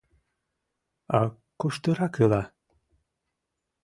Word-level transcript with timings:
А 1.19 1.19
куштырак 1.59 2.15
ила? 2.23 2.43